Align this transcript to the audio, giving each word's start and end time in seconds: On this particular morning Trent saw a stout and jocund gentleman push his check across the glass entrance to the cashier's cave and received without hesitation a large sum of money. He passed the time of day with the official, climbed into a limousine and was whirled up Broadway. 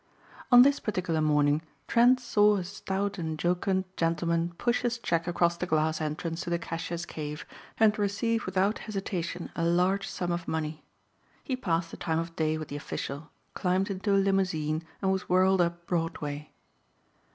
On 0.51 0.63
this 0.63 0.79
particular 0.79 1.21
morning 1.21 1.61
Trent 1.87 2.19
saw 2.19 2.55
a 2.55 2.63
stout 2.63 3.19
and 3.19 3.37
jocund 3.37 3.83
gentleman 3.97 4.51
push 4.57 4.81
his 4.81 4.97
check 4.97 5.27
across 5.27 5.57
the 5.57 5.67
glass 5.67 6.01
entrance 6.01 6.41
to 6.41 6.49
the 6.49 6.57
cashier's 6.57 7.05
cave 7.05 7.45
and 7.79 7.99
received 7.99 8.45
without 8.45 8.79
hesitation 8.89 9.51
a 9.55 9.63
large 9.63 10.07
sum 10.09 10.31
of 10.31 10.47
money. 10.47 10.81
He 11.43 11.55
passed 11.55 11.91
the 11.91 11.97
time 11.97 12.17
of 12.17 12.35
day 12.35 12.57
with 12.57 12.69
the 12.69 12.75
official, 12.77 13.29
climbed 13.53 13.91
into 13.91 14.11
a 14.11 14.17
limousine 14.17 14.83
and 15.03 15.11
was 15.11 15.29
whirled 15.29 15.61
up 15.61 15.85
Broadway. 15.85 16.49